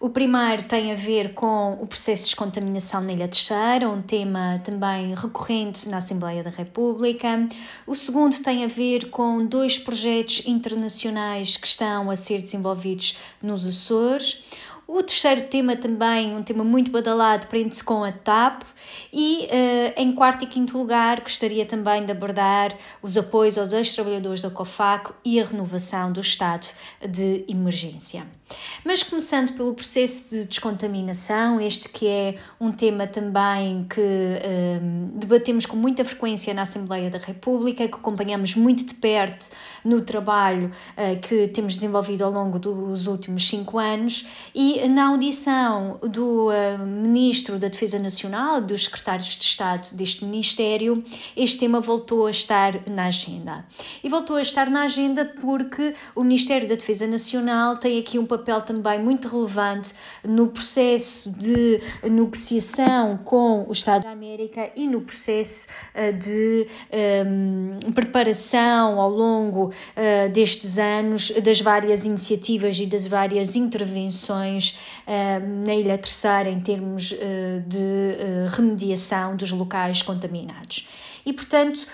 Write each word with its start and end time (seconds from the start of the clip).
O 0.00 0.08
primeiro 0.10 0.62
tem 0.62 0.92
a 0.92 0.94
ver 0.94 1.34
com 1.34 1.72
o 1.72 1.84
processo 1.84 2.22
de 2.22 2.28
descontaminação 2.28 3.00
na 3.00 3.12
Ilha 3.12 3.26
Terceira, 3.26 3.88
um 3.88 4.00
tema 4.00 4.56
também 4.64 5.12
recorrente 5.12 5.88
na 5.88 5.96
Assembleia 5.96 6.44
da 6.44 6.50
República. 6.50 7.48
O 7.84 7.96
segundo 7.96 8.40
tem 8.40 8.62
a 8.62 8.68
ver 8.68 9.10
com 9.10 9.44
dois 9.44 9.76
projetos 9.76 10.46
internacionais 10.46 11.56
que 11.56 11.66
estão 11.66 12.12
a 12.12 12.14
ser 12.14 12.40
desenvolvidos 12.40 13.18
nos 13.42 13.66
Açores. 13.66 14.44
O 14.90 15.02
terceiro 15.02 15.42
tema 15.42 15.76
também, 15.76 16.34
um 16.34 16.42
tema 16.42 16.64
muito 16.64 16.90
badalado, 16.90 17.46
prende-se 17.48 17.84
com 17.84 18.02
a 18.02 18.10
TAP. 18.10 18.62
E 19.12 19.44
uh, 19.44 20.00
em 20.00 20.12
quarto 20.14 20.44
e 20.44 20.46
quinto 20.46 20.78
lugar, 20.78 21.20
gostaria 21.20 21.66
também 21.66 22.06
de 22.06 22.10
abordar 22.10 22.74
os 23.02 23.18
apoios 23.18 23.58
aos 23.58 23.74
ex-trabalhadores 23.74 24.40
da 24.40 24.48
COFACO 24.48 25.12
e 25.22 25.38
a 25.38 25.44
renovação 25.44 26.10
do 26.10 26.20
estado 26.20 26.68
de 27.06 27.44
emergência. 27.46 28.26
Mas 28.82 29.02
começando 29.02 29.52
pelo 29.54 29.74
processo 29.74 30.30
de 30.30 30.46
descontaminação, 30.46 31.60
este 31.60 31.90
que 31.90 32.06
é 32.06 32.36
um 32.58 32.72
tema 32.72 33.06
também 33.06 33.86
que 33.90 34.00
um, 34.00 35.10
debatemos 35.18 35.66
com 35.66 35.76
muita 35.76 36.02
frequência 36.02 36.54
na 36.54 36.62
Assembleia 36.62 37.10
da 37.10 37.18
República, 37.18 37.86
que 37.86 37.94
acompanhamos 37.94 38.54
muito 38.54 38.86
de 38.86 38.94
perto 38.94 39.50
no 39.84 40.00
trabalho 40.00 40.70
uh, 40.96 41.20
que 41.20 41.48
temos 41.48 41.74
desenvolvido 41.74 42.24
ao 42.24 42.30
longo 42.30 42.58
dos 42.58 43.06
últimos 43.06 43.46
cinco 43.46 43.78
anos, 43.78 44.26
e 44.54 44.77
na 44.86 45.08
audição 45.08 45.98
do 46.02 46.48
uh, 46.48 46.78
Ministro 46.86 47.58
da 47.58 47.68
Defesa 47.68 47.98
Nacional, 47.98 48.60
dos 48.60 48.84
secretários 48.84 49.28
de 49.28 49.44
Estado 49.44 49.88
deste 49.94 50.24
Ministério, 50.24 51.02
este 51.36 51.58
tema 51.58 51.80
voltou 51.80 52.26
a 52.26 52.30
estar 52.30 52.80
na 52.86 53.06
agenda. 53.06 53.64
E 54.04 54.08
voltou 54.08 54.36
a 54.36 54.42
estar 54.42 54.70
na 54.70 54.82
agenda 54.82 55.24
porque 55.40 55.94
o 56.14 56.22
Ministério 56.22 56.68
da 56.68 56.74
Defesa 56.74 57.06
Nacional 57.06 57.78
tem 57.78 57.98
aqui 57.98 58.18
um 58.18 58.26
papel 58.26 58.60
também 58.60 58.98
muito 58.98 59.28
relevante 59.28 59.94
no 60.22 60.48
processo 60.48 61.30
de 61.30 61.80
negociação 62.02 63.18
com 63.24 63.64
o 63.66 63.72
Estado 63.72 64.02
da 64.02 64.10
América 64.10 64.70
e 64.76 64.86
no 64.86 65.00
processo 65.00 65.66
uh, 65.94 66.12
de 66.16 66.66
um, 67.26 67.78
ehm, 67.84 67.92
preparação 67.92 69.00
ao 69.00 69.10
longo 69.10 69.66
uh, 69.66 70.32
destes 70.32 70.78
anos 70.78 71.30
das 71.42 71.60
várias 71.60 72.04
iniciativas 72.04 72.78
e 72.78 72.86
das 72.86 73.06
várias 73.06 73.56
intervenções 73.56 74.67
uh, 74.70 75.66
na 75.66 75.74
Ilha 75.74 75.98
Terceira 75.98 76.50
em 76.50 76.60
termos 76.60 77.14
de 77.66 78.48
remediação 78.56 79.36
dos 79.36 79.50
locais 79.50 80.02
contaminados. 80.02 80.88
E, 81.28 81.32
portanto, 81.34 81.86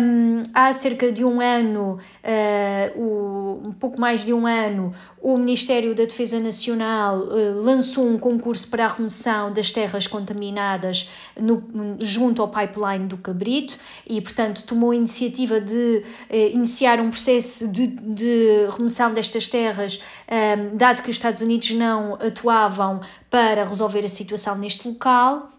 um, 0.00 0.44
há 0.54 0.72
cerca 0.72 1.10
de 1.10 1.24
um 1.24 1.40
ano, 1.40 1.98
uh, 2.22 3.00
o, 3.00 3.62
um 3.66 3.72
pouco 3.72 4.00
mais 4.00 4.24
de 4.24 4.32
um 4.32 4.46
ano, 4.46 4.94
o 5.20 5.36
Ministério 5.36 5.92
da 5.92 6.04
Defesa 6.04 6.38
Nacional 6.38 7.18
uh, 7.18 7.62
lançou 7.64 8.08
um 8.08 8.16
concurso 8.16 8.68
para 8.68 8.84
a 8.84 8.88
remoção 8.88 9.52
das 9.52 9.72
terras 9.72 10.06
contaminadas 10.06 11.10
no, 11.36 11.64
junto 12.00 12.40
ao 12.40 12.46
pipeline 12.46 13.08
do 13.08 13.16
Cabrito 13.16 13.76
e, 14.06 14.20
portanto, 14.20 14.62
tomou 14.62 14.92
a 14.92 14.96
iniciativa 14.96 15.60
de 15.60 16.04
uh, 16.30 16.36
iniciar 16.54 17.00
um 17.00 17.10
processo 17.10 17.66
de, 17.66 17.88
de 17.88 18.68
remoção 18.70 19.12
destas 19.12 19.48
terras, 19.48 20.00
um, 20.30 20.76
dado 20.76 21.02
que 21.02 21.10
os 21.10 21.16
Estados 21.16 21.42
Unidos 21.42 21.72
não 21.72 22.14
atuavam 22.14 23.00
para 23.28 23.64
resolver 23.64 24.04
a 24.04 24.08
situação 24.08 24.56
neste 24.56 24.86
local 24.86 25.55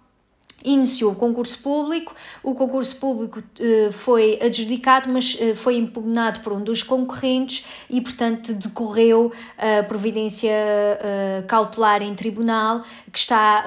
iniciou 0.71 1.11
o 1.11 1.15
concurso 1.15 1.59
público, 1.59 2.13
o 2.43 2.53
concurso 2.53 2.95
público 2.97 3.39
uh, 3.39 3.91
foi 3.91 4.39
adjudicado, 4.41 5.09
mas 5.09 5.35
uh, 5.35 5.55
foi 5.55 5.77
impugnado 5.77 6.41
por 6.41 6.53
um 6.53 6.63
dos 6.63 6.83
concorrentes 6.83 7.65
e, 7.89 8.01
portanto, 8.01 8.53
decorreu 8.53 9.31
a 9.57 9.83
providência 9.83 10.51
uh, 10.51 11.47
cautelar 11.47 12.01
em 12.01 12.13
tribunal, 12.15 12.83
que 13.11 13.19
está 13.19 13.65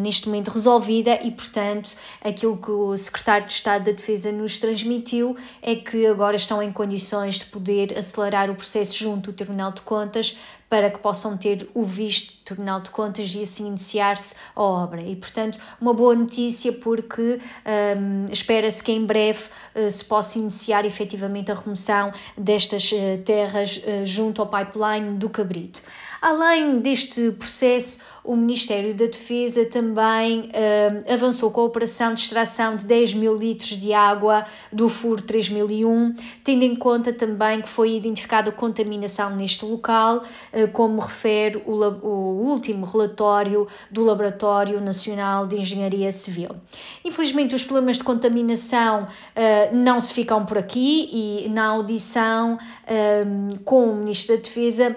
neste 0.00 0.28
momento 0.28 0.48
resolvida 0.48 1.18
e, 1.22 1.30
portanto, 1.30 1.94
aquilo 2.22 2.56
que 2.56 2.70
o 2.70 2.96
secretário 2.96 3.46
de 3.46 3.52
Estado 3.52 3.84
da 3.84 3.92
Defesa 3.92 4.32
nos 4.32 4.58
transmitiu 4.58 5.36
é 5.62 5.74
que 5.74 6.06
agora 6.06 6.36
estão 6.36 6.62
em 6.62 6.72
condições 6.72 7.38
de 7.38 7.46
poder 7.46 7.96
acelerar 7.96 8.50
o 8.50 8.54
processo 8.54 8.98
junto 8.98 9.30
ao 9.30 9.36
Tribunal 9.36 9.72
de 9.72 9.82
Contas 9.82 10.36
para 10.68 10.90
que 10.90 10.98
possam 10.98 11.36
ter 11.36 11.68
o 11.74 11.82
visto 11.82 12.38
Tribunal 12.44 12.80
de 12.80 12.90
Contas 12.90 13.34
e 13.34 13.42
assim 13.42 13.68
iniciar-se 13.68 14.34
a 14.54 14.62
obra. 14.62 15.02
E, 15.02 15.14
portanto, 15.16 15.58
uma 15.80 15.92
boa 15.92 16.14
notícia 16.14 16.72
porque 16.72 17.40
um, 17.98 18.26
espera-se 18.30 18.82
que 18.82 18.92
em 18.92 19.04
breve 19.04 19.44
uh, 19.74 19.90
se 19.90 20.04
possa 20.04 20.38
iniciar 20.38 20.84
efetivamente 20.84 21.50
a 21.50 21.54
remoção 21.54 22.12
destas 22.36 22.90
uh, 22.92 23.18
terras 23.24 23.78
uh, 23.78 24.04
junto 24.04 24.40
ao 24.40 24.48
pipeline 24.48 25.16
do 25.18 25.28
Cabrito. 25.28 25.82
Além 26.20 26.80
deste 26.80 27.30
processo, 27.32 28.00
o 28.28 28.36
Ministério 28.36 28.92
da 28.92 29.06
Defesa 29.06 29.64
também 29.64 30.50
uh, 30.50 31.12
avançou 31.12 31.50
com 31.50 31.62
a 31.62 31.64
operação 31.64 32.12
de 32.12 32.20
extração 32.20 32.76
de 32.76 32.84
10 32.84 33.14
mil 33.14 33.34
litros 33.34 33.70
de 33.70 33.94
água 33.94 34.44
do 34.70 34.88
furo 34.90 35.22
3001, 35.22 36.14
tendo 36.44 36.62
em 36.62 36.76
conta 36.76 37.10
também 37.10 37.62
que 37.62 37.68
foi 37.70 37.96
identificada 37.96 38.52
contaminação 38.52 39.34
neste 39.34 39.64
local, 39.64 40.18
uh, 40.52 40.68
como 40.72 41.00
refere 41.00 41.62
o, 41.64 41.72
o 41.72 42.50
último 42.50 42.84
relatório 42.84 43.66
do 43.90 44.04
Laboratório 44.04 44.78
Nacional 44.78 45.46
de 45.46 45.56
Engenharia 45.56 46.12
Civil. 46.12 46.50
Infelizmente, 47.04 47.54
os 47.54 47.62
problemas 47.62 47.96
de 47.96 48.04
contaminação 48.04 49.04
uh, 49.04 49.74
não 49.74 49.98
se 49.98 50.12
ficam 50.12 50.44
por 50.44 50.58
aqui 50.58 51.08
e 51.10 51.48
na 51.48 51.68
audição 51.68 52.58
com 53.64 53.90
o 53.90 53.94
Ministro 53.96 54.36
da 54.36 54.42
Defesa 54.42 54.96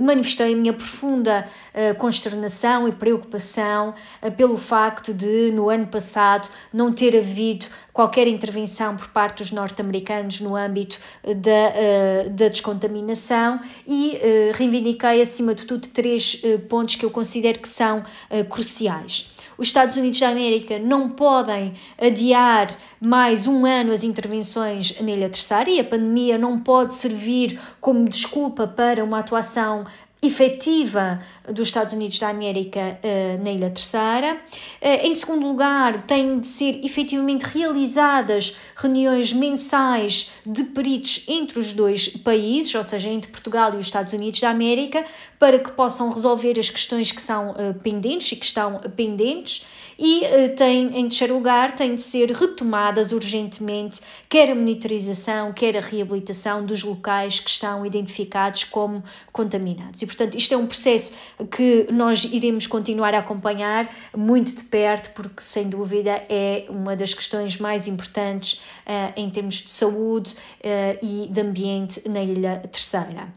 manifestei 0.00 0.52
a 0.52 0.56
minha 0.56 0.72
profunda 0.72 1.48
eh, 1.74 1.94
consternação 1.94 2.88
e 2.88 2.92
preocupação 2.92 3.94
eh, 4.22 4.30
pelo 4.30 4.56
facto 4.56 5.12
de, 5.12 5.50
no 5.50 5.68
ano 5.68 5.86
passado, 5.86 6.48
não 6.72 6.92
ter 6.92 7.16
havido 7.16 7.66
qualquer 7.92 8.26
intervenção 8.26 8.96
por 8.96 9.08
parte 9.08 9.38
dos 9.38 9.50
norte-americanos 9.50 10.40
no 10.40 10.54
âmbito 10.54 10.98
da, 11.24 12.28
da 12.30 12.48
descontaminação 12.48 13.58
e 13.86 14.18
reivindiquei, 14.52 15.22
acima 15.22 15.54
de 15.54 15.64
tudo, 15.64 15.88
três 15.88 16.42
pontos 16.68 16.96
que 16.96 17.06
eu 17.06 17.10
considero 17.10 17.58
que 17.58 17.68
são 17.68 18.04
cruciais. 18.50 19.35
Os 19.58 19.68
Estados 19.68 19.96
Unidos 19.96 20.20
da 20.20 20.28
América 20.28 20.78
não 20.78 21.08
podem 21.08 21.74
adiar 21.98 22.76
mais 23.00 23.46
um 23.46 23.64
ano 23.64 23.92
as 23.92 24.04
intervenções 24.04 25.00
na 25.00 25.10
Ilha 25.10 25.30
Terceira 25.30 25.70
e 25.70 25.80
a 25.80 25.84
pandemia 25.84 26.36
não 26.36 26.58
pode 26.58 26.94
servir 26.94 27.58
como 27.80 28.06
desculpa 28.06 28.66
para 28.66 29.02
uma 29.02 29.18
atuação 29.18 29.86
efetiva 30.22 31.20
dos 31.48 31.68
Estados 31.68 31.92
Unidos 31.92 32.18
da 32.18 32.28
América 32.28 32.98
uh, 33.02 33.42
na 33.42 33.52
Ilha 33.52 33.70
Terceira. 33.70 34.34
Uh, 34.80 35.06
em 35.06 35.12
segundo 35.12 35.46
lugar, 35.46 36.06
têm 36.06 36.40
de 36.40 36.46
ser 36.46 36.84
efetivamente 36.84 37.42
realizadas 37.42 38.56
reuniões 38.74 39.32
mensais 39.32 40.32
de 40.44 40.64
peritos 40.64 41.24
entre 41.28 41.58
os 41.58 41.72
dois 41.72 42.08
países, 42.08 42.74
ou 42.74 42.82
seja, 42.82 43.08
entre 43.08 43.30
Portugal 43.30 43.74
e 43.74 43.76
os 43.76 43.86
Estados 43.86 44.12
Unidos 44.12 44.40
da 44.40 44.50
América, 44.50 45.04
para 45.38 45.58
que 45.58 45.70
possam 45.72 46.10
resolver 46.10 46.58
as 46.58 46.70
questões 46.70 47.12
que 47.12 47.20
são 47.20 47.50
uh, 47.50 47.74
pendentes 47.82 48.32
e 48.32 48.36
que 48.36 48.44
estão 48.44 48.80
pendentes. 48.96 49.66
E 49.98 50.20
tem, 50.58 50.98
em 50.98 51.08
terceiro 51.08 51.32
lugar, 51.32 51.74
têm 51.74 51.94
de 51.94 52.02
ser 52.02 52.30
retomadas 52.30 53.12
urgentemente 53.12 54.02
quer 54.28 54.50
a 54.50 54.54
monitorização, 54.54 55.54
quer 55.54 55.74
a 55.74 55.80
reabilitação 55.80 56.66
dos 56.66 56.84
locais 56.84 57.40
que 57.40 57.48
estão 57.48 57.86
identificados 57.86 58.64
como 58.64 59.02
contaminados. 59.32 60.02
E, 60.06 60.08
portanto, 60.08 60.36
isto 60.36 60.54
é 60.54 60.56
um 60.56 60.68
processo 60.68 61.14
que 61.50 61.88
nós 61.90 62.22
iremos 62.22 62.64
continuar 62.64 63.12
a 63.12 63.18
acompanhar 63.18 63.92
muito 64.16 64.54
de 64.54 64.62
perto, 64.62 65.10
porque 65.14 65.42
sem 65.42 65.68
dúvida 65.68 66.24
é 66.28 66.64
uma 66.68 66.94
das 66.94 67.12
questões 67.12 67.58
mais 67.58 67.88
importantes 67.88 68.62
uh, 68.86 69.12
em 69.16 69.28
termos 69.28 69.56
de 69.56 69.70
saúde 69.70 70.34
uh, 70.34 71.04
e 71.04 71.26
de 71.28 71.40
ambiente 71.40 72.08
na 72.08 72.22
Ilha 72.22 72.62
Terceira. 72.70 73.34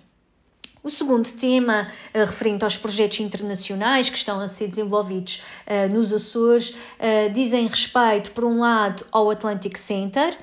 O 0.82 0.90
segundo 0.90 1.30
tema, 1.30 1.90
uh, 2.16 2.20
referente 2.20 2.64
aos 2.64 2.78
projetos 2.78 3.20
internacionais 3.20 4.10
que 4.10 4.18
estão 4.18 4.40
a 4.40 4.48
ser 4.48 4.68
desenvolvidos 4.68 5.44
uh, 5.68 5.94
nos 5.94 6.14
Açores, 6.14 6.70
uh, 6.70 7.34
dizem 7.34 7.68
respeito, 7.68 8.32
por 8.32 8.46
um 8.46 8.60
lado, 8.60 9.06
ao 9.12 9.30
Atlantic 9.30 9.78
Center. 9.78 10.38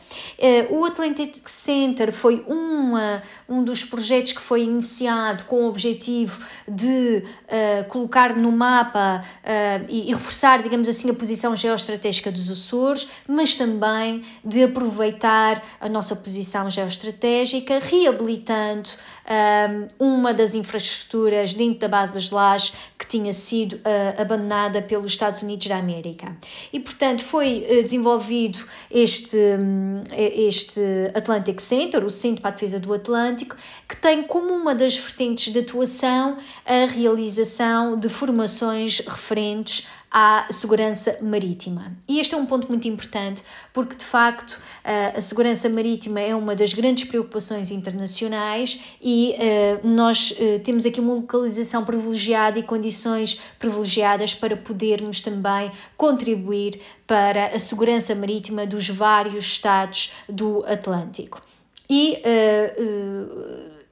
o 0.70 0.84
Atlantic 0.84 1.36
Center 1.46 2.12
foi 2.12 2.44
uma, 2.46 3.22
um 3.48 3.64
dos 3.64 3.82
projetos 3.82 4.32
que 4.32 4.40
foi 4.40 4.62
iniciado 4.62 5.44
com 5.44 5.64
o 5.64 5.68
objetivo 5.68 6.44
de 6.68 7.22
colocar 7.88 8.36
no 8.36 8.52
mapa 8.52 9.22
e, 9.88 10.10
e 10.10 10.14
reforçar, 10.14 10.62
digamos 10.62 10.88
assim, 10.88 11.10
a 11.10 11.14
posição 11.14 11.54
geoestratégica 11.54 12.30
dos 12.30 12.50
Açores, 12.50 13.08
mas 13.26 13.54
também 13.54 14.22
de 14.44 14.62
aproveitar 14.62 15.62
a 15.80 15.88
nossa 15.88 16.16
posição 16.16 16.68
geoestratégica, 16.68 17.78
reabilitando 17.78 18.90
uma 19.98 20.25
das 20.32 20.54
infraestruturas 20.54 21.54
dentro 21.54 21.80
da 21.80 21.88
base 21.88 22.14
das 22.14 22.30
Lajes 22.30 22.72
que 22.98 23.06
tinha 23.06 23.32
sido 23.32 23.74
uh, 23.76 24.20
abandonada 24.20 24.82
pelos 24.82 25.12
Estados 25.12 25.42
Unidos 25.42 25.66
da 25.66 25.76
América. 25.76 26.36
E, 26.72 26.80
portanto, 26.80 27.22
foi 27.22 27.66
uh, 27.68 27.82
desenvolvido 27.82 28.58
este, 28.90 29.36
um, 29.36 30.02
este 30.10 30.80
Atlantic 31.14 31.60
Center, 31.60 32.04
o 32.04 32.10
Centro 32.10 32.42
para 32.42 32.50
a 32.50 32.54
Defesa 32.54 32.78
do 32.80 32.92
Atlântico, 32.92 33.56
que 33.88 33.96
tem 33.96 34.22
como 34.22 34.52
uma 34.52 34.74
das 34.74 34.96
vertentes 34.96 35.52
de 35.52 35.60
atuação 35.60 36.38
a 36.64 36.86
realização 36.86 37.98
de 37.98 38.08
formações 38.08 39.00
referentes 39.00 39.86
à 40.10 40.46
segurança 40.50 41.18
marítima. 41.20 41.92
E 42.08 42.18
este 42.18 42.34
é 42.34 42.38
um 42.38 42.46
ponto 42.46 42.68
muito 42.68 42.86
importante 42.88 43.42
porque, 43.72 43.96
de 43.96 44.04
facto, 44.04 44.60
a 45.14 45.20
segurança 45.20 45.68
marítima 45.68 46.20
é 46.20 46.34
uma 46.34 46.54
das 46.54 46.72
grandes 46.72 47.04
preocupações 47.04 47.70
internacionais 47.70 48.82
e 49.02 49.34
nós 49.82 50.34
temos 50.64 50.86
aqui 50.86 51.00
uma 51.00 51.14
localização 51.14 51.84
privilegiada 51.84 52.58
e 52.58 52.62
condições 52.62 53.40
privilegiadas 53.58 54.32
para 54.32 54.56
podermos 54.56 55.20
também 55.20 55.70
contribuir 55.96 56.80
para 57.06 57.48
a 57.48 57.58
segurança 57.58 58.14
marítima 58.14 58.66
dos 58.66 58.88
vários 58.88 59.44
estados 59.44 60.14
do 60.28 60.64
Atlântico. 60.66 61.42
E 61.90 62.22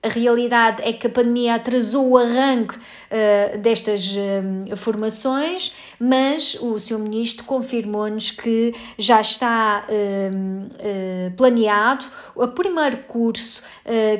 a 0.05 0.09
realidade 0.09 0.83
é 0.83 0.93
que 0.93 1.06
a 1.06 1.11
pandemia 1.11 1.55
atrasou 1.55 2.11
o 2.11 2.19
arranque 2.19 2.77
uh, 2.77 3.59
destas 3.59 4.15
uh, 4.15 4.77
formações, 4.77 5.75
mas 5.99 6.59
o 6.61 6.79
Sr. 6.79 6.99
Ministro 6.99 7.45
confirmou-nos 7.45 8.31
que 8.31 8.75
já 8.99 9.23
está 9.23 9.87
uh, 9.89 11.31
planeado 11.37 12.05
o 12.35 12.47
primeiro 12.49 12.99
curso 13.09 13.62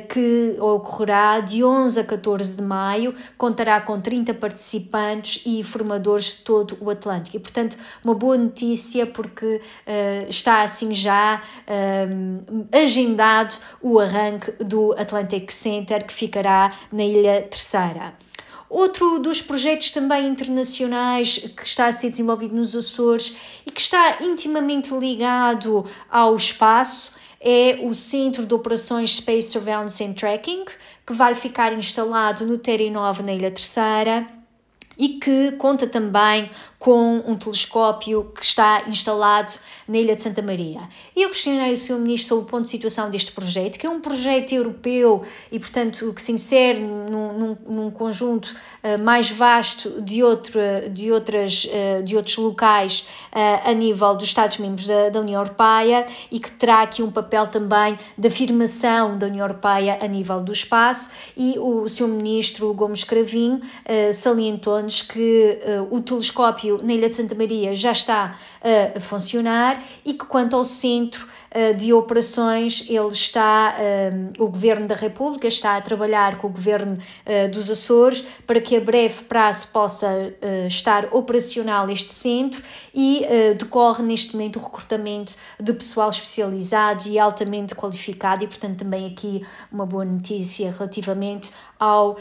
que 0.09 0.55
ocorrerá 0.59 1.39
de 1.39 1.63
11 1.63 1.99
a 1.99 2.03
14 2.03 2.57
de 2.57 2.61
maio, 2.61 3.13
contará 3.37 3.81
com 3.81 3.99
30 3.99 4.33
participantes 4.33 5.43
e 5.45 5.63
formadores 5.63 6.37
de 6.37 6.43
todo 6.43 6.77
o 6.79 6.89
Atlântico. 6.89 7.35
E, 7.35 7.39
portanto, 7.39 7.77
uma 8.03 8.13
boa 8.13 8.37
notícia 8.37 9.05
porque 9.05 9.61
está 10.29 10.61
assim 10.63 10.93
já 10.93 11.41
agendado 12.71 13.55
o 13.81 13.99
arranque 13.99 14.51
do 14.63 14.93
Atlantic 14.93 15.51
Center 15.51 15.74
que 15.83 16.13
ficará 16.13 16.71
na 16.91 17.03
Ilha 17.03 17.41
Terceira. 17.49 18.13
Outro 18.69 19.19
dos 19.19 19.41
projetos 19.41 19.89
também 19.91 20.27
internacionais 20.27 21.37
que 21.55 21.65
está 21.65 21.87
a 21.87 21.91
ser 21.91 22.09
desenvolvido 22.09 22.55
nos 22.55 22.75
Açores 22.75 23.35
e 23.65 23.71
que 23.71 23.79
está 23.79 24.17
intimamente 24.21 24.93
ligado 24.93 25.85
ao 26.09 26.35
espaço 26.35 27.13
é 27.39 27.79
o 27.83 27.93
Centro 27.93 28.45
de 28.45 28.53
Operações 28.53 29.17
Space 29.17 29.49
Surveillance 29.49 30.03
and 30.03 30.13
Tracking, 30.13 30.65
que 31.05 31.13
vai 31.13 31.35
ficar 31.35 31.73
instalado 31.73 32.45
no 32.45 32.57
Terra 32.57 32.89
Nova, 32.89 33.21
na 33.21 33.33
Ilha 33.33 33.51
Terceira 33.51 34.27
e 34.97 35.09
que 35.09 35.51
conta 35.53 35.85
também 35.85 36.49
com 36.85 37.23
um 37.25 37.35
telescópio 37.35 38.31
que 38.35 38.45
está 38.45 38.83
instalado 38.87 39.55
na 39.87 39.97
Ilha 39.97 40.15
de 40.15 40.21
Santa 40.21 40.43
Maria. 40.43 40.81
E 41.15 41.23
eu 41.23 41.29
questionei 41.29 41.73
o 41.73 41.77
Sr. 41.77 41.97
Ministro 41.97 42.29
sobre 42.29 42.45
o 42.45 42.47
ponto 42.47 42.63
de 42.65 42.69
situação 42.69 43.09
deste 43.09 43.31
projeto, 43.31 43.79
que 43.79 43.87
é 43.87 43.89
um 43.89 43.99
projeto 43.99 44.51
europeu 44.51 45.23
e, 45.51 45.57
portanto, 45.57 46.13
que 46.13 46.21
se 46.21 46.31
insere 46.31 46.79
num, 46.79 47.33
num, 47.33 47.57
num 47.67 47.89
conjunto 47.89 48.55
uh, 48.83 49.03
mais 49.03 49.31
vasto 49.31 49.99
de, 49.99 50.23
outro, 50.23 50.59
de, 50.91 51.11
outras, 51.11 51.65
uh, 51.65 52.03
de 52.03 52.15
outros 52.15 52.37
locais 52.37 53.07
uh, 53.33 53.67
a 53.67 53.73
nível 53.73 54.13
dos 54.13 54.25
Estados-membros 54.25 54.85
da, 54.85 55.09
da 55.09 55.19
União 55.21 55.41
Europeia 55.41 56.05
e 56.31 56.39
que 56.39 56.51
terá 56.51 56.83
aqui 56.83 57.01
um 57.01 57.09
papel 57.09 57.47
também 57.47 57.97
de 58.15 58.27
afirmação 58.27 59.17
da 59.17 59.25
União 59.25 59.43
Europeia 59.43 59.97
a 59.99 60.07
nível 60.07 60.39
do 60.39 60.51
espaço. 60.51 61.09
E 61.35 61.57
o 61.57 61.89
Sr. 61.89 62.09
Ministro 62.09 62.71
Gomes 62.75 63.03
Cravinho 63.03 63.59
salientou-nos 64.13 65.01
que 65.01 65.59
o 65.89 65.99
telescópio 66.01 66.74
na 66.83 66.93
Ilha 66.93 67.09
de 67.09 67.15
Santa 67.15 67.35
Maria 67.35 67.75
já 67.75 67.91
está 67.91 68.37
a 68.95 68.99
funcionar 68.99 69.83
e 70.03 70.13
que 70.13 70.25
quanto 70.25 70.55
ao 70.55 70.63
centro 70.63 71.27
de 71.77 71.93
operações, 71.93 72.89
ele 72.89 73.07
está, 73.07 73.75
um, 74.13 74.43
o 74.43 74.47
Governo 74.47 74.87
da 74.87 74.95
República 74.95 75.47
está 75.47 75.77
a 75.77 75.81
trabalhar 75.81 76.37
com 76.37 76.47
o 76.47 76.49
Governo 76.49 76.97
uh, 76.97 77.51
dos 77.51 77.69
Açores 77.69 78.25
para 78.45 78.59
que 78.59 78.75
a 78.75 78.81
breve 78.81 79.23
prazo 79.23 79.67
possa 79.71 80.33
estar 80.67 81.07
operacional 81.11 81.89
este 81.89 82.13
centro 82.13 82.61
e 82.93 83.25
decorre 83.57 84.03
neste 84.03 84.33
momento 84.33 84.57
o 84.57 84.63
recrutamento 84.63 85.35
de 85.59 85.73
pessoal 85.73 86.09
especializado 86.09 87.07
e 87.07 87.17
altamente 87.19 87.75
qualificado 87.75 88.43
e, 88.43 88.47
portanto, 88.47 88.79
também 88.79 89.07
aqui 89.07 89.45
uma 89.71 89.85
boa 89.85 90.05
notícia 90.05 90.71
relativamente 90.71 91.51
ao 91.79 92.11
uh, 92.11 92.17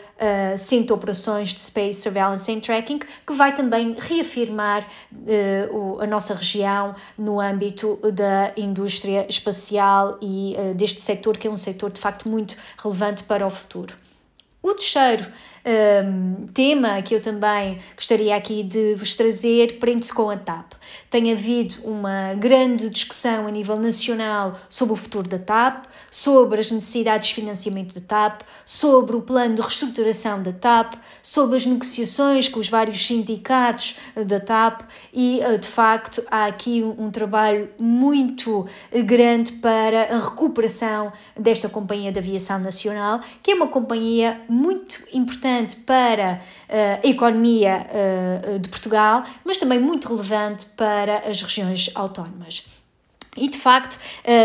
Centro 0.57 0.87
de 0.87 0.93
Operações 0.93 1.53
de 1.53 1.61
Space 1.61 2.03
Surveillance 2.03 2.51
and 2.51 2.61
Tracking, 2.61 2.99
que 2.99 3.33
vai 3.33 3.55
também 3.55 3.95
reafirmar 3.99 4.87
uh, 5.13 5.77
o, 5.77 6.01
a 6.01 6.07
nossa 6.07 6.35
região 6.35 6.95
no 7.17 7.41
âmbito 7.41 7.99
da 8.13 8.53
indústria 8.57 9.24
espacial 9.29 10.19
e 10.21 10.56
uh, 10.59 10.75
deste 10.75 11.00
setor, 11.00 11.37
que 11.37 11.47
é 11.47 11.50
um 11.50 11.56
setor 11.56 11.91
de 11.91 12.00
facto 12.00 12.29
muito 12.29 12.56
relevante 12.79 13.25
para 13.25 13.47
o 13.47 13.50
futuro. 13.50 13.94
O 14.62 14.73
terceiro 14.75 15.26
um, 15.65 16.47
tema 16.53 17.01
que 17.01 17.15
eu 17.15 17.21
também 17.21 17.79
gostaria 17.97 18.37
aqui 18.37 18.63
de 18.63 18.95
vos 18.95 19.15
trazer 19.15 19.79
prende-se 19.79 20.13
com 20.13 20.29
a 20.29 20.37
TAP. 20.37 20.73
Tem 21.09 21.33
havido 21.33 21.77
uma 21.85 22.35
grande 22.35 22.91
discussão 22.91 23.47
a 23.47 23.51
nível 23.51 23.79
nacional 23.79 24.59
sobre 24.69 24.93
o 24.93 24.97
futuro 24.97 25.29
da 25.29 25.39
TAP, 25.39 25.87
sobre 26.11 26.61
as 26.61 26.71
necessidades 26.71 27.29
de 27.29 27.35
financiamento 27.35 27.95
da 27.95 28.01
TAP, 28.01 28.43
sobre 28.65 29.17
o 29.17 29.23
plano 29.23 29.55
de 29.55 29.63
reestruturação 29.63 30.43
da 30.43 30.53
TAP, 30.53 30.95
sobre 31.23 31.57
as 31.57 31.65
negociações 31.65 32.49
com 32.49 32.61
os 32.61 32.69
vários 32.69 33.07
sindicatos 33.07 33.99
da 34.27 34.41
TAP 34.41 34.83
e, 35.13 35.41
eh, 35.41 35.57
de 35.57 35.69
facto, 35.69 36.23
há 36.31 36.47
aqui 36.47 36.83
um, 36.83 37.07
um 37.07 37.11
trabalho 37.11 37.71
muito 37.79 38.67
grande 39.05 39.53
para 39.53 40.15
a 40.15 40.19
recuperação 40.19 41.13
desta 41.39 41.69
companhia 41.69 42.13
de 42.13 42.19
aviação 42.19 42.59
nacional, 42.59 43.21
que 43.43 43.53
é 43.53 43.55
uma 43.55 43.69
companhia 43.69 44.41
muito 44.49 45.03
importante 45.13 45.54
importante 45.55 45.77
para 45.77 46.41
uh, 46.69 47.06
a 47.06 47.09
economia 47.09 47.87
uh, 48.55 48.59
de 48.59 48.69
Portugal, 48.69 49.25
mas 49.45 49.59
também 49.59 49.79
muito 49.79 50.09
relevante 50.09 50.65
para 50.77 51.19
as 51.29 51.41
regiões 51.41 51.91
autónomas. 51.95 52.67
E 53.37 53.49
de 53.49 53.59
facto, 53.59 53.99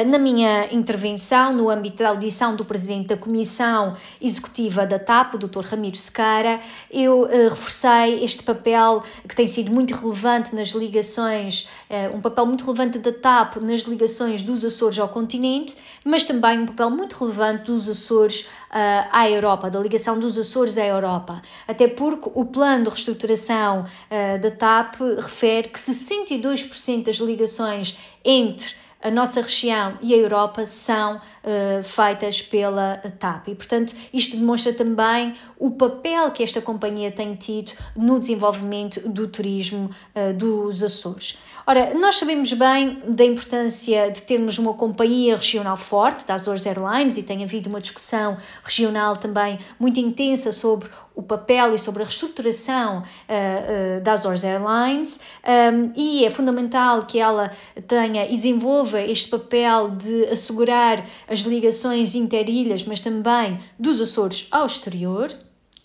na 0.07 0.17
minha 0.17 0.73
intervenção, 0.73 1.53
no 1.53 1.69
âmbito 1.69 1.97
da 1.97 2.09
audição 2.09 2.55
do 2.55 2.65
presidente 2.65 3.09
da 3.09 3.17
Comissão 3.17 3.95
Executiva 4.19 4.83
da 4.83 4.97
TAP, 4.97 5.35
o 5.35 5.37
Dr. 5.37 5.63
Ramiro 5.63 5.95
Sequeira, 5.95 6.59
eu 6.89 7.27
reforcei 7.27 8.23
este 8.23 8.41
papel 8.41 9.03
que 9.27 9.35
tem 9.35 9.45
sido 9.45 9.71
muito 9.71 9.93
relevante 9.93 10.55
nas 10.55 10.69
ligações, 10.69 11.69
um 12.13 12.21
papel 12.21 12.45
muito 12.45 12.63
relevante 12.65 12.99
da 12.99 13.11
TAP 13.11 13.57
nas 13.57 13.81
ligações 13.81 14.43
dos 14.43 14.63
Açores 14.63 14.99
ao 14.99 15.09
continente, 15.09 15.75
mas 16.03 16.23
também 16.23 16.59
um 16.59 16.65
papel 16.67 16.91
muito 16.91 17.13
relevante 17.13 17.63
dos 17.63 17.89
Açores 17.89 18.41
uh, 18.41 19.09
à 19.11 19.29
Europa, 19.29 19.69
da 19.69 19.79
ligação 19.79 20.19
dos 20.19 20.37
Açores 20.37 20.77
à 20.77 20.85
Europa. 20.85 21.41
Até 21.67 21.87
porque 21.87 22.29
o 22.35 22.45
plano 22.45 22.83
de 22.83 22.89
reestruturação 22.91 23.85
uh, 23.85 24.39
da 24.39 24.51
TAP 24.51 24.99
refere 25.17 25.69
que 25.69 25.79
62% 25.79 27.05
das 27.05 27.15
ligações 27.15 27.97
entre 28.23 28.75
a 29.01 29.09
nossa 29.09 29.41
região 29.41 29.97
e 30.01 30.13
a 30.13 30.17
Europa 30.17 30.65
são 30.65 31.15
uh, 31.15 31.83
feitas 31.83 32.41
pela 32.41 32.97
TAP. 33.17 33.47
E, 33.47 33.55
portanto, 33.55 33.95
isto 34.13 34.35
demonstra 34.35 34.73
também 34.73 35.35
o 35.57 35.71
papel 35.71 36.29
que 36.31 36.43
esta 36.43 36.61
companhia 36.61 37.11
tem 37.11 37.35
tido 37.35 37.71
no 37.95 38.19
desenvolvimento 38.19 38.99
do 39.07 39.27
turismo 39.27 39.89
uh, 40.13 40.33
dos 40.33 40.83
Açores. 40.83 41.39
Ora, 41.69 41.93
nós 41.93 42.15
sabemos 42.15 42.51
bem 42.53 42.99
da 43.07 43.23
importância 43.23 44.09
de 44.09 44.23
termos 44.23 44.57
uma 44.57 44.73
companhia 44.73 45.35
regional 45.35 45.77
forte, 45.77 46.25
da 46.25 46.33
Azores 46.33 46.65
Airlines, 46.65 47.15
e 47.15 47.21
tem 47.21 47.43
havido 47.43 47.69
uma 47.69 47.79
discussão 47.79 48.39
regional 48.63 49.15
também 49.15 49.59
muito 49.79 49.99
intensa 49.99 50.51
sobre 50.51 50.89
o 51.13 51.21
papel 51.21 51.75
e 51.75 51.77
sobre 51.77 52.01
a 52.01 52.07
reestruturação 52.07 53.01
uh, 53.01 53.03
uh, 53.03 54.01
das 54.01 54.21
Azores 54.21 54.43
Airlines 54.43 55.19
um, 55.45 55.91
e 55.95 56.25
é 56.25 56.29
fundamental 56.31 57.03
que 57.03 57.19
ela 57.19 57.51
tenha 57.87 58.25
e 58.25 58.35
desenvolva 58.35 58.99
este 59.01 59.29
papel 59.29 59.91
de 59.91 60.25
assegurar 60.25 61.05
as 61.27 61.41
ligações 61.41 62.15
interilhas, 62.15 62.83
mas 62.83 62.99
também 62.99 63.59
dos 63.77 64.01
Açores 64.01 64.47
ao 64.49 64.65
exterior 64.65 65.31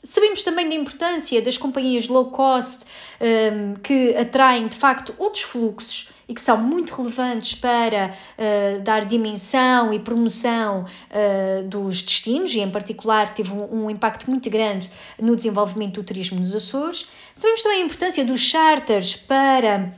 Sabemos 0.05 0.43
também 0.43 0.69
da 0.69 0.75
importância 0.75 1.41
das 1.41 1.57
companhias 1.57 2.09
low 2.09 2.27
cost 2.27 2.85
um, 3.21 3.73
que 3.75 4.15
atraem 4.15 4.69
de 4.69 4.77
facto 4.77 5.15
outros 5.19 5.43
fluxos 5.43 6.11
e 6.29 6.35
que 6.35 6.41
são 6.43 6.59
muito 6.59 6.95
relevantes 6.95 7.55
para 7.55 8.11
uh, 8.11 8.81
dar 8.83 9.07
dimensão 9.07 9.95
e 9.95 9.99
promoção 9.99 10.85
uh, 10.85 11.69
dos 11.69 12.03
destinos, 12.03 12.55
e 12.55 12.61
em 12.61 12.71
particular 12.71 13.35
teve 13.35 13.51
um, 13.51 13.85
um, 13.85 13.91
impacto 13.91 14.31
muito 14.31 14.49
grande 14.51 14.91
no 15.21 15.35
desenvolvimento 15.35 15.95
do 15.95 16.05
turismo 16.05 16.39
nos 16.39 16.55
Açores. 16.55 17.09
Sabemos 17.33 17.63
também 17.63 17.83
a 17.83 17.85
importância 17.85 18.25
dos 18.25 18.41
charters 18.41 19.17
para 19.17 19.93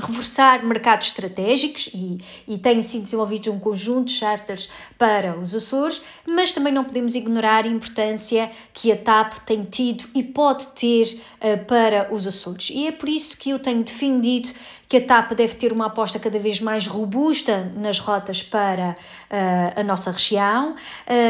reforçar 0.00 0.64
mercados 0.64 1.08
estratégicos 1.08 1.90
e, 1.94 2.18
e 2.46 2.58
tem 2.58 2.80
sido 2.82 3.04
desenvolvido 3.04 3.52
um 3.52 3.58
conjunto 3.58 4.06
de 4.06 4.14
charters 4.14 4.70
para 4.96 5.38
os 5.38 5.54
Açores, 5.54 6.02
mas 6.26 6.52
também 6.52 6.72
não 6.72 6.84
podemos 6.84 7.14
ignorar 7.14 7.64
a 7.64 7.68
importância 7.68 8.50
que 8.72 8.90
a 8.92 8.96
TAP 8.96 9.38
tem 9.44 9.64
tido 9.64 10.04
e 10.14 10.22
pode 10.22 10.66
ter 10.68 11.20
uh, 11.40 11.64
para 11.66 12.12
os 12.12 12.26
Açores. 12.26 12.70
E 12.70 12.86
é 12.86 12.92
por 12.92 13.08
isso 13.08 13.38
que 13.38 13.50
eu 13.50 13.58
tenho 13.58 13.82
defendido 13.82 14.50
que 14.88 14.96
a 14.96 15.04
TAP 15.04 15.32
deve 15.32 15.54
ter 15.54 15.70
uma 15.70 15.86
aposta 15.86 16.18
cada 16.18 16.38
vez 16.38 16.60
mais 16.60 16.86
robusta 16.86 17.70
nas 17.76 17.98
rotas 17.98 18.42
para 18.42 18.96
uh, 19.30 19.80
a 19.80 19.82
nossa 19.82 20.10
região, 20.10 20.74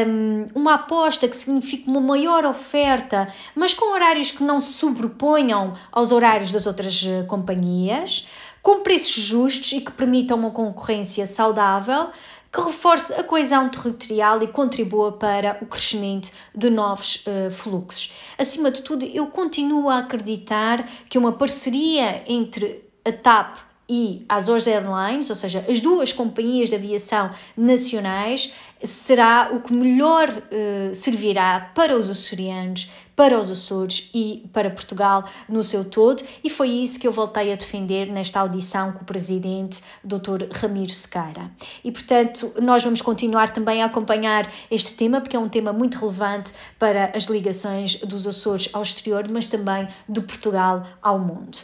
um, 0.07 0.45
uma 0.55 0.75
aposta 0.75 1.27
que 1.27 1.35
signifique 1.35 1.89
uma 1.89 1.99
maior 1.99 2.45
oferta, 2.45 3.27
mas 3.53 3.73
com 3.73 3.93
horários 3.93 4.31
que 4.31 4.43
não 4.43 4.59
se 4.61 4.73
sobreponham 4.73 5.73
aos 5.91 6.11
horários 6.11 6.51
das 6.51 6.65
outras 6.65 7.03
uh, 7.03 7.25
companhias, 7.27 8.29
com 8.61 8.81
preços 8.81 9.23
justos 9.23 9.73
e 9.73 9.81
que 9.81 9.91
permitam 9.91 10.37
uma 10.37 10.51
concorrência 10.51 11.25
saudável, 11.25 12.09
que 12.51 12.61
reforce 12.61 13.13
a 13.13 13.23
coesão 13.23 13.69
territorial 13.69 14.41
e 14.41 14.47
contribua 14.47 15.11
para 15.11 15.57
o 15.61 15.65
crescimento 15.65 16.31
de 16.55 16.69
novos 16.69 17.25
uh, 17.27 17.51
fluxos. 17.51 18.13
Acima 18.37 18.71
de 18.71 18.81
tudo, 18.81 19.05
eu 19.05 19.27
continuo 19.27 19.89
a 19.89 19.99
acreditar 19.99 20.87
que 21.09 21.17
uma 21.17 21.33
parceria 21.33 22.23
entre 22.25 22.88
a 23.09 23.13
TAP 23.13 23.57
e 23.89 24.23
a 24.29 24.35
Azores 24.35 24.67
Airlines, 24.67 25.29
ou 25.29 25.35
seja, 25.35 25.65
as 25.67 25.81
duas 25.81 26.13
companhias 26.13 26.69
de 26.69 26.75
aviação 26.75 27.31
nacionais, 27.57 28.53
será 28.83 29.49
o 29.51 29.61
que 29.61 29.73
melhor 29.73 30.29
uh, 30.29 30.93
servirá 30.93 31.71
para 31.73 31.97
os 31.97 32.09
açorianos, 32.09 32.91
para 33.19 33.37
os 33.37 33.51
Açores 33.51 34.09
e 34.13 34.49
para 34.53 34.69
Portugal 34.69 35.25
no 35.49 35.61
seu 35.61 35.83
todo, 35.83 36.23
e 36.41 36.49
foi 36.49 36.69
isso 36.69 36.97
que 36.97 37.05
eu 37.05 37.11
voltei 37.11 37.51
a 37.51 37.55
defender 37.57 38.09
nesta 38.09 38.39
audição 38.39 38.93
com 38.93 39.01
o 39.01 39.05
presidente 39.05 39.81
Dr. 40.01 40.47
Ramiro 40.53 40.93
Sequeira. 40.93 41.51
E 41.83 41.91
portanto, 41.91 42.53
nós 42.61 42.81
vamos 42.81 43.01
continuar 43.01 43.49
também 43.49 43.83
a 43.83 43.87
acompanhar 43.87 44.49
este 44.71 44.93
tema, 44.93 45.19
porque 45.19 45.35
é 45.35 45.39
um 45.39 45.49
tema 45.49 45.73
muito 45.73 45.99
relevante 45.99 46.53
para 46.79 47.11
as 47.13 47.25
ligações 47.25 47.97
dos 47.97 48.25
Açores 48.25 48.69
ao 48.71 48.83
exterior, 48.83 49.27
mas 49.29 49.47
também 49.47 49.85
de 50.07 50.21
Portugal 50.21 50.85
ao 51.01 51.19
mundo. 51.19 51.57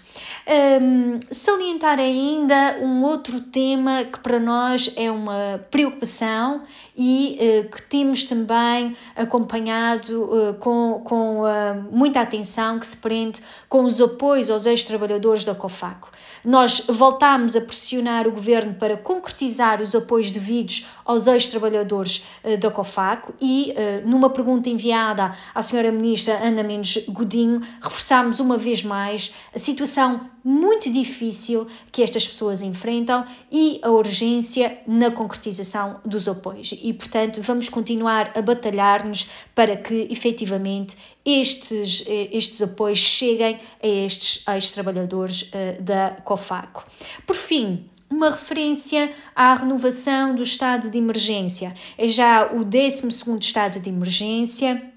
Um, 0.82 1.22
salientar 1.32 2.00
ainda 2.00 2.80
um 2.82 3.02
outro 3.02 3.40
tema 3.40 4.04
que 4.04 4.20
para 4.20 4.42
nós 4.42 4.94
é 4.98 5.10
uma 5.10 5.62
preocupação 5.72 6.64
e 6.98 7.38
uh, 7.40 7.70
que 7.70 7.82
temos 7.84 8.26
também 8.26 8.94
acompanhado 9.16 10.24
uh, 10.24 10.54
com, 10.56 11.02
com 11.06 11.45
muita 11.92 12.22
atenção 12.22 12.80
que 12.80 12.88
se 12.88 12.98
prende 12.98 13.42
com 13.68 13.84
os 13.84 14.00
apoios 14.02 14.50
aos 14.50 14.66
ex-trabalhadores 14.66 15.44
da 15.44 15.56
COFACO. 15.56 16.10
Nós 16.44 16.86
voltámos 16.88 17.56
a 17.56 17.62
pressionar 17.62 18.28
o 18.28 18.32
governo 18.32 18.76
para 18.76 18.96
concretizar 18.96 19.82
os 19.82 19.96
apoios 19.96 20.30
devidos 20.30 20.88
aos 21.04 21.26
ex-trabalhadores 21.28 22.26
uh, 22.44 22.58
da 22.58 22.70
COFACO 22.70 23.34
e, 23.42 23.74
uh, 23.74 24.08
numa 24.08 24.30
pergunta 24.30 24.70
enviada 24.70 25.36
à 25.54 25.62
senhora 25.62 25.92
ministra 25.92 26.36
Ana 26.36 26.62
Mendes 26.62 27.08
Godinho, 27.08 27.62
reforçámos 27.82 28.40
uma 28.40 28.58
vez 28.58 28.84
mais 28.84 29.34
a 29.54 29.60
situação 29.60 30.35
muito 30.46 30.92
difícil 30.92 31.66
que 31.92 32.04
estas 32.04 32.28
pessoas 32.28 32.62
enfrentam 32.62 33.26
e 33.52 33.80
a 33.82 33.90
urgência 33.90 34.78
na 34.86 35.10
concretização 35.10 36.00
dos 36.06 36.28
apoios. 36.28 36.72
E, 36.84 36.94
portanto, 36.94 37.42
vamos 37.42 37.68
continuar 37.68 38.32
a 38.36 38.42
batalhar-nos 38.44 39.28
para 39.56 39.76
que 39.76 40.08
efetivamente 40.12 40.96
estes, 41.26 42.06
eh, 42.08 42.30
estes 42.32 42.62
apoios 42.62 43.00
cheguem 43.00 43.60
a 43.82 43.88
estes 43.88 44.48
ex-trabalhadores 44.48 45.52
uh, 45.52 45.82
da 45.82 46.12
COFACO. 46.24 46.86
Por 47.26 47.36
fim, 47.36 47.90
uma 48.08 48.30
referência 48.30 49.12
à 49.36 49.56
renovação 49.56 50.36
do 50.36 50.44
estado 50.44 50.92
de 50.92 50.98
emergência. 51.00 51.76
É 51.98 52.08
já 52.08 52.52
o 52.54 52.64
12 52.64 53.08
estado 53.40 53.80
de 53.80 53.90
emergência 53.90 54.95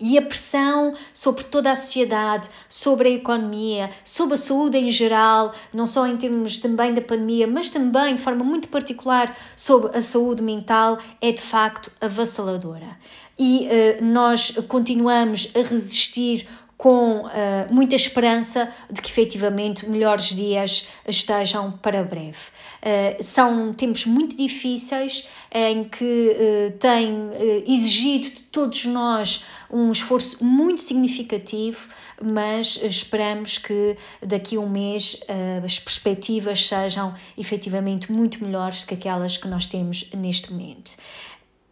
e 0.00 0.16
a 0.16 0.22
pressão 0.22 0.94
sobre 1.12 1.44
toda 1.44 1.70
a 1.70 1.76
sociedade, 1.76 2.48
sobre 2.68 3.10
a 3.10 3.12
economia, 3.12 3.90
sobre 4.02 4.34
a 4.34 4.38
saúde 4.38 4.78
em 4.78 4.90
geral, 4.90 5.52
não 5.72 5.84
só 5.84 6.06
em 6.06 6.16
termos 6.16 6.56
também 6.56 6.94
da 6.94 7.02
pandemia, 7.02 7.46
mas 7.46 7.68
também 7.68 8.14
de 8.14 8.22
forma 8.22 8.42
muito 8.42 8.68
particular 8.68 9.36
sobre 9.54 9.96
a 9.96 10.00
saúde 10.00 10.42
mental, 10.42 10.98
é 11.20 11.30
de 11.30 11.42
facto 11.42 11.92
avassaladora. 12.00 12.98
E 13.38 13.68
uh, 13.68 14.04
nós 14.04 14.50
continuamos 14.68 15.52
a 15.54 15.60
resistir 15.60 16.46
com 16.80 17.26
uh, 17.26 17.30
muita 17.68 17.94
esperança 17.94 18.72
de 18.90 19.02
que 19.02 19.10
efetivamente 19.10 19.86
melhores 19.86 20.34
dias 20.34 20.88
estejam 21.06 21.72
para 21.72 22.02
breve. 22.02 22.38
Uh, 22.80 23.22
são 23.22 23.74
tempos 23.74 24.06
muito 24.06 24.34
difíceis 24.34 25.28
em 25.52 25.84
que 25.84 26.02
uh, 26.04 26.78
tem 26.78 27.32
exigido 27.66 28.30
de 28.30 28.42
todos 28.44 28.86
nós 28.86 29.44
um 29.70 29.92
esforço 29.92 30.42
muito 30.42 30.80
significativo, 30.80 31.86
mas 32.18 32.82
esperamos 32.82 33.58
que 33.58 33.94
daqui 34.22 34.56
a 34.56 34.60
um 34.60 34.68
mês 34.68 35.20
as 35.62 35.78
perspectivas 35.78 36.66
sejam 36.66 37.14
efetivamente 37.36 38.10
muito 38.10 38.42
melhores 38.42 38.80
do 38.80 38.88
que 38.88 38.94
aquelas 38.94 39.36
que 39.36 39.46
nós 39.48 39.66
temos 39.66 40.10
neste 40.14 40.50
momento. 40.50 40.96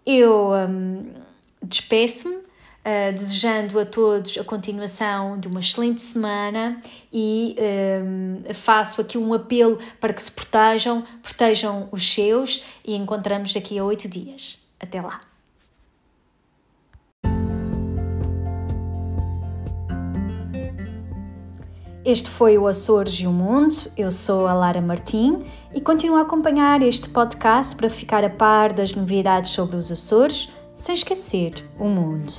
Eu 0.05 0.53
um, 0.53 1.12
despeço-me 1.62 2.48
Uh, 2.88 3.12
desejando 3.12 3.78
a 3.78 3.85
todos 3.85 4.38
a 4.38 4.45
continuação 4.45 5.38
de 5.38 5.47
uma 5.47 5.61
excelente 5.61 6.00
semana 6.00 6.80
e 7.12 7.54
um, 8.02 8.54
faço 8.54 9.02
aqui 9.02 9.18
um 9.18 9.35
apelo 9.35 9.78
para 10.00 10.11
que 10.11 10.23
se 10.23 10.30
protejam, 10.30 11.04
protejam 11.23 11.90
os 11.92 12.14
seus 12.14 12.64
e 12.83 12.97
encontramos 12.97 13.52
daqui 13.52 13.78
a 13.78 13.85
oito 13.85 14.09
dias. 14.09 14.66
Até 14.80 15.02
lá! 15.02 15.21
Este 22.07 22.30
foi 22.30 22.57
o 22.57 22.66
Açores 22.66 23.21
e 23.21 23.26
o 23.26 23.30
Mundo. 23.30 23.75
Eu 23.99 24.11
sou 24.11 24.47
a 24.47 24.54
Lara 24.54 24.80
Martim 24.80 25.40
e 25.75 25.80
continuo 25.83 26.16
a 26.16 26.23
acompanhar 26.23 26.80
este 26.80 27.11
podcast 27.11 27.76
para 27.76 27.90
ficar 27.90 28.25
a 28.25 28.30
par 28.30 28.73
das 28.73 28.95
novidades 28.95 29.50
sobre 29.50 29.76
os 29.76 29.92
Açores, 29.92 30.49
sem 30.75 30.95
esquecer 30.95 31.68
o 31.78 31.85
mundo. 31.85 32.33